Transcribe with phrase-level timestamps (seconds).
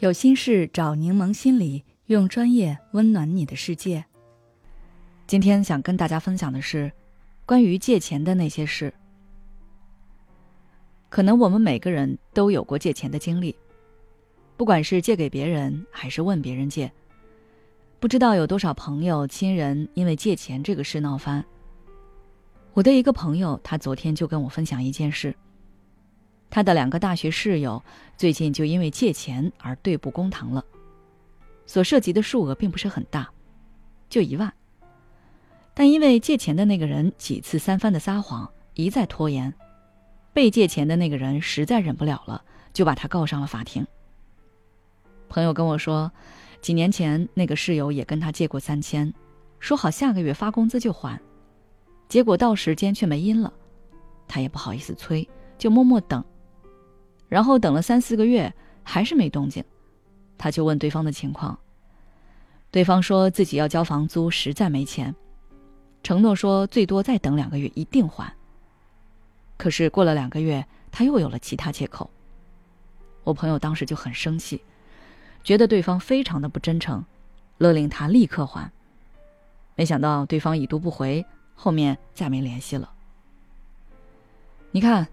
[0.00, 4.02] 有心事找柠檬心理，用专业温暖你的世界。
[5.26, 6.90] 今天想跟大家分享的是
[7.44, 8.94] 关于借钱的那些事。
[11.10, 13.54] 可能我们每个人都有过借钱的经历，
[14.56, 16.90] 不管是借给别人还是问别人借，
[17.98, 21.44] 不知道有多少朋友、亲人因为借钱这个事闹翻。
[22.72, 25.36] 我的一个朋友，他昨天就跟我分享一件事。
[26.50, 27.82] 他的两个大学室友
[28.16, 30.64] 最近就因为借钱而对簿公堂了，
[31.64, 33.30] 所涉及的数额并不是很大，
[34.08, 34.52] 就一万。
[35.72, 39.54] 但因为借钱的那个人几次三番的撒谎，一再拖延，
[40.32, 43.86] 被借钱的那个人实在忍不了了，就把他告上了法庭。
[45.28, 46.10] 朋友跟我说，
[46.60, 49.14] 几年前那个室友也跟他借过三千，
[49.60, 51.18] 说好下个月发工资就还，
[52.08, 53.52] 结果到时间却没音了，
[54.26, 55.26] 他也不好意思催，
[55.56, 56.22] 就默默等。
[57.30, 58.52] 然后等了三四个月，
[58.82, 59.64] 还是没动静，
[60.36, 61.56] 他就问对方的情况。
[62.72, 65.14] 对方说自己要交房租，实在没钱，
[66.02, 68.34] 承诺说最多再等两个月一定还。
[69.56, 72.10] 可是过了两个月，他又有了其他借口。
[73.22, 74.60] 我朋友当时就很生气，
[75.44, 77.04] 觉得对方非常的不真诚，
[77.58, 78.68] 勒令他立刻还。
[79.76, 82.90] 没想到对方已读不回，后面再没联系了。
[84.72, 85.06] 你看。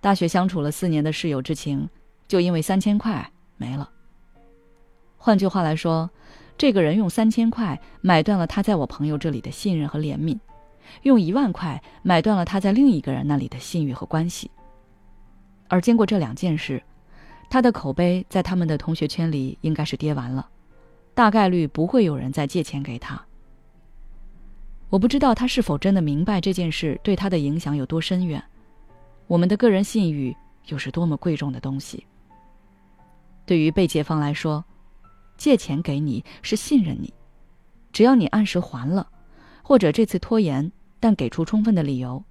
[0.00, 1.88] 大学相处了四年的室友之情，
[2.26, 3.88] 就因为三千块没了。
[5.18, 6.08] 换句话来说，
[6.56, 10.38] 这个人用三千块买断了他在我朋友这里的信任和怜悯，
[11.02, 14.50] 用一万块买断了他在另一个人那里的信誉和关系。
[15.68, 16.82] 而经过这两件事，
[17.50, 20.48] 他的口碑在他们的同学圈里应该是跌完了，
[21.14, 23.22] 大概率不会有人再借钱给他。
[24.88, 28.42] 我不知道他是否真的明白这件事对他的影响有多深远。
[29.30, 30.36] 我们的个人信誉
[30.66, 32.04] 又是多么贵重的东西。
[33.46, 34.64] 对于被借方来说，
[35.36, 37.14] 借钱给你是信任你，
[37.92, 39.08] 只要你按时还了，
[39.62, 42.24] 或者这次拖延但给出充分的理由，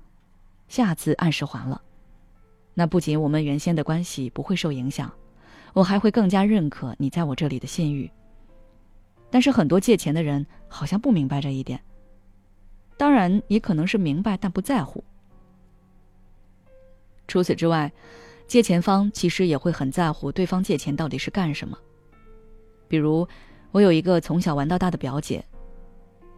[0.67, 1.81] 下次按时还了，
[2.73, 5.09] 那不仅我们原先的关系不会受影响，
[5.71, 8.11] 我还会更加认可你在我这里的信誉。
[9.29, 11.79] 但是很多借钱的人好像不明白这一点，
[12.97, 15.01] 当然也可能是明白但不在乎。
[17.29, 17.89] 除此之外，
[18.47, 21.77] 借钱方其实也会很在乎对方借钱到底是干什么。
[22.87, 23.25] 比如，
[23.71, 25.45] 我有一个从小玩到大的表姐，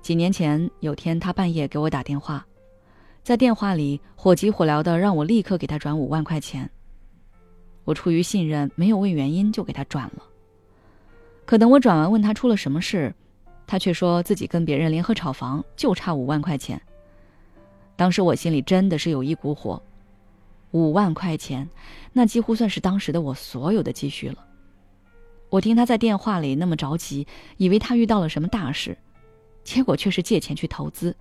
[0.02, 2.46] 几年前有天她半夜给我打电话，
[3.24, 6.70] 在电话里火急火燎的让我立刻给她转五万块钱。
[7.86, 10.24] 我出于信任，没有问原因就给她转了。
[11.46, 13.16] 可等我转完问她出了什么事，
[13.66, 16.80] 她却说自己跟别人联合炒房，就差五万块钱。
[17.96, 19.82] 当时我心里真的是有一股火。
[20.72, 21.70] 五万块钱，
[22.14, 24.46] 那几乎算是当时的我所有的积蓄了。
[25.50, 27.28] 我听他在电话里那么着急，
[27.58, 28.98] 以为他遇到了什么大事，
[29.64, 31.16] 结果却是借钱去投资。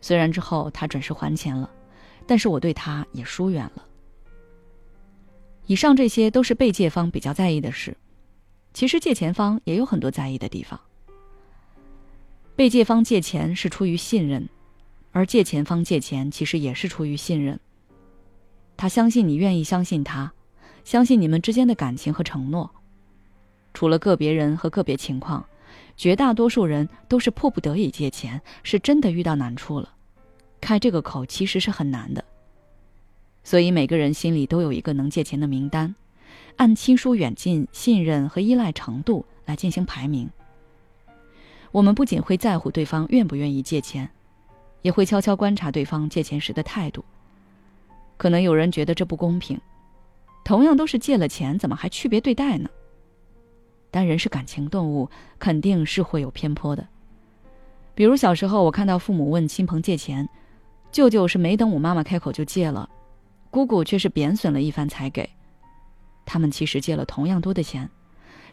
[0.00, 1.70] 虽然之后他准时还钱了，
[2.26, 3.86] 但是我对他也疏远了。
[5.66, 7.96] 以上这些都是被借方比较在意的事，
[8.72, 10.80] 其实借钱方也有很多在意的地方。
[12.56, 14.48] 被借方借钱是出于信任，
[15.12, 17.60] 而借钱方借钱其实也是出于信任。
[18.82, 20.32] 他相信你愿意相信他，
[20.82, 22.68] 相信你们之间的感情和承诺。
[23.72, 25.46] 除了个别人和个别情况，
[25.96, 29.88] 绝大多数人都是迫不得已借钱，是真的遇到难处了。
[30.60, 32.24] 开这个口其实是很难的。
[33.44, 35.94] 所以每个人心里都有一个能借钱的名单，
[36.56, 40.28] 按亲疏远近、信任和依赖程度来进行排名。
[41.70, 44.10] 我们不仅会在乎对方愿不愿意借钱，
[44.80, 47.04] 也会悄悄观察对方借钱时的态度。
[48.22, 49.60] 可能有人觉得这不公平，
[50.44, 52.70] 同样都是借了钱，怎么还区别对待呢？
[53.90, 55.10] 但人是感情动物，
[55.40, 56.86] 肯定是会有偏颇的。
[57.96, 60.28] 比如小时候，我看到父母问亲朋借钱，
[60.92, 62.88] 舅舅是没等我妈妈开口就借了，
[63.50, 65.28] 姑姑却是贬损了一番才给。
[66.24, 67.90] 他们其实借了同样多的钱，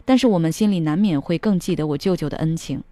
[0.04, 2.82] 但是我们心里难免会更记得我舅舅的恩情。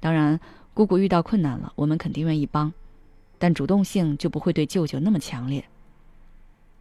[0.00, 0.38] 当然，
[0.74, 2.70] 姑姑遇到困难了，我们肯定愿意帮，
[3.38, 5.64] 但主动性就不会对舅舅那么强烈。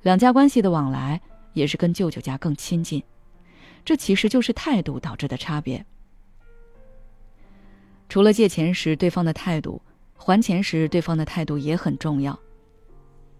[0.01, 1.19] 两家关系的往来
[1.53, 3.03] 也是跟舅舅家更亲近，
[3.83, 5.85] 这其实就是态度导致的差别。
[8.09, 9.81] 除了借钱时对方的态度，
[10.15, 12.37] 还钱时对方的态度也很重要。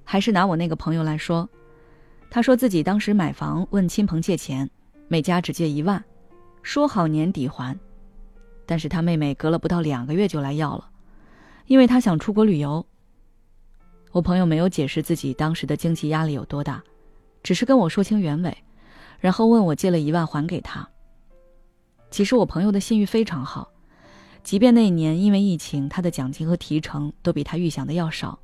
[0.04, 1.48] 还是拿我那个朋友来说，
[2.30, 4.70] 他说自己当时买房问亲朋借钱，
[5.08, 6.04] 每家只借一万，
[6.64, 7.78] 说好年底还，
[8.66, 10.90] 但是他妹妹隔了不到两个月就来要了，
[11.68, 12.86] 因为他想出国旅游。
[14.18, 16.84] 我朋友没有解释自己当时的经济压力有多大，
[17.44, 18.58] 只是跟我说清原委，
[19.20, 20.90] 然后问我借了一万还给他。
[22.10, 23.70] 其实我朋友的信誉非常好，
[24.44, 28.40] 即便那一年因为疫情，他的奖金和提成都比他预想的要少，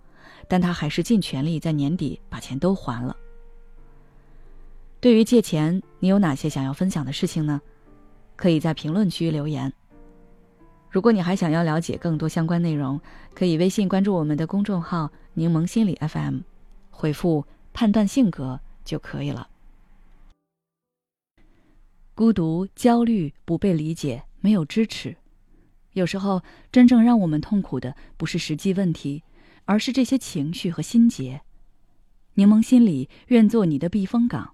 [0.48, 3.18] 但他还是尽全力在年底把钱都还了。
[5.00, 7.60] 对于借钱，你有哪些想要分享的事情呢？
[8.36, 9.74] 可以在评论区留言。
[10.94, 13.01] 如果你还想要了解更多相关内容，
[13.34, 16.42] 可以微信关注我们的公众号“柠檬心理 FM”，
[16.92, 19.50] 回复“判断性格”就可以了。
[22.13, 25.18] 孤独、焦虑、不被理解、没有支持，
[25.94, 29.24] 有时候真正让我们痛苦的不是实际问题，
[29.66, 31.42] 而是这些情绪和心结。
[32.36, 34.54] 柠檬心理愿做你的避风港。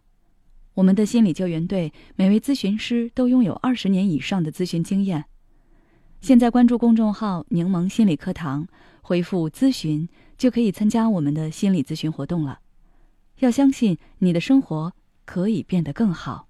[0.75, 5.25] 我们的心理救援队每位咨询师都拥有二十年以上的咨询经验。
[6.21, 8.67] 现在关注公众号“柠檬心理课堂”，
[9.01, 10.07] 回复“咨询”
[10.37, 12.59] 就可以参加我们的心理咨询活动了。
[13.39, 14.93] 要相信你的生活
[15.23, 16.48] 可以变得更好。